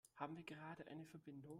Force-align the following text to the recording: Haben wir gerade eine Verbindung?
Haben 0.15 0.35
wir 0.37 0.43
gerade 0.43 0.87
eine 0.87 1.05
Verbindung? 1.05 1.49